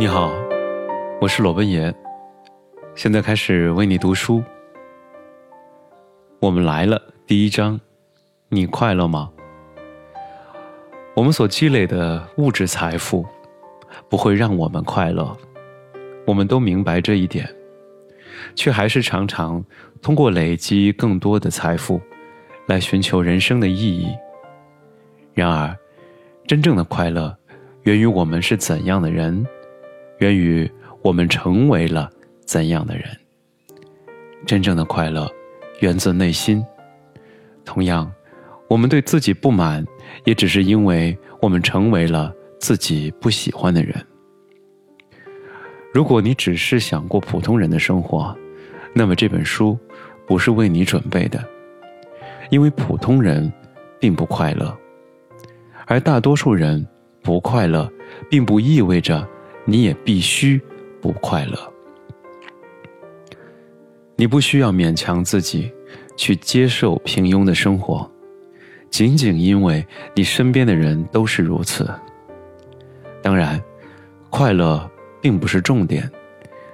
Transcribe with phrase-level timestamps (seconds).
[0.00, 0.32] 你好，
[1.20, 1.94] 我是裸奔爷，
[2.94, 4.42] 现在开始为你读书。
[6.40, 7.78] 我们来了，第一章，
[8.48, 9.30] 你快乐吗？
[11.14, 13.26] 我们所积累的物质财富
[14.08, 15.36] 不会让我们快乐，
[16.26, 17.46] 我们都明白这一点，
[18.54, 19.62] 却还是常常
[20.00, 22.00] 通过累积更多的财富
[22.64, 24.08] 来寻求人生的意义。
[25.34, 25.76] 然而，
[26.46, 27.36] 真正的快乐
[27.82, 29.46] 源于我们是怎样的人。
[30.20, 30.70] 源于
[31.02, 32.08] 我们成为了
[32.46, 33.04] 怎样的人。
[34.46, 35.30] 真正的快乐
[35.80, 36.64] 源自内心。
[37.64, 38.10] 同样，
[38.68, 39.84] 我们对自己不满，
[40.24, 43.94] 也只是因为我们成为了自己不喜欢的人。
[45.92, 48.36] 如果你只是想过普通人的生活，
[48.94, 49.78] 那么这本书
[50.26, 51.42] 不是为你准备的，
[52.50, 53.50] 因为普通人
[53.98, 54.76] 并不快乐，
[55.86, 56.86] 而大多数人
[57.22, 57.90] 不快乐，
[58.28, 59.26] 并不意味着。
[59.64, 60.60] 你也必须
[61.00, 61.72] 不快乐。
[64.16, 65.72] 你不需要勉强自己
[66.16, 68.10] 去接受平庸的生活，
[68.90, 71.88] 仅仅因为你身边的人都是如此。
[73.22, 73.62] 当然，
[74.28, 74.90] 快乐
[75.22, 76.10] 并不是重点，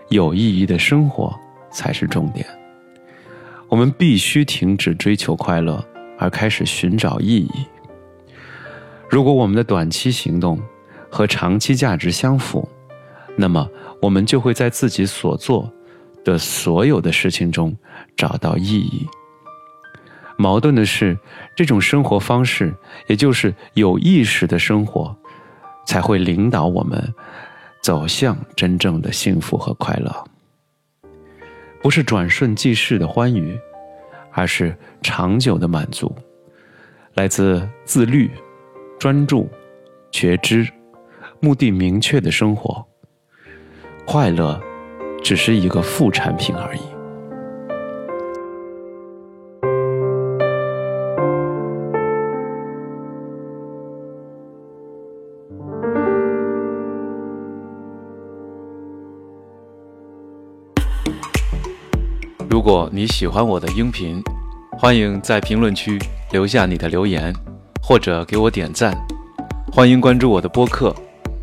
[0.09, 1.33] 有意义的生活
[1.71, 2.47] 才是重点。
[3.69, 5.85] 我们必须停止追求快乐，
[6.19, 7.67] 而开始寻找意义。
[9.09, 10.61] 如果我们的短期行动
[11.09, 12.69] 和长期价值相符，
[13.37, 13.69] 那么，
[14.01, 15.71] 我们就会在自己所做
[16.25, 17.77] 的所有的事情中
[18.17, 19.07] 找到意义。
[20.39, 21.19] 矛盾的是，
[21.55, 22.75] 这种生活方式，
[23.07, 25.17] 也就是有意识的生活，
[25.87, 27.15] 才会领导我们
[27.83, 30.25] 走向真正的幸福和快乐。
[31.83, 33.59] 不是转瞬即逝的欢愉，
[34.33, 36.15] 而是长久的满足，
[37.15, 38.31] 来自自律、
[38.99, 39.49] 专注、
[40.11, 40.69] 觉知、
[41.41, 42.87] 目的明确的生活。
[44.07, 44.59] 快乐，
[45.23, 46.81] 只是一个副产品而已。
[62.49, 64.23] 如果你喜欢我的音频，
[64.79, 65.99] 欢迎在评论区
[66.31, 67.35] 留下你的留言，
[67.83, 68.97] 或者给我点赞。
[69.73, 70.95] 欢迎关注我的播客，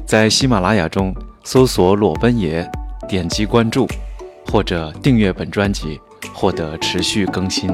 [0.08, 1.14] 在喜马拉雅中。
[1.46, 2.66] 搜索“裸奔爷”，
[3.08, 3.86] 点击关注，
[4.48, 6.00] 或者订阅本专辑，
[6.34, 7.70] 获得持续更新。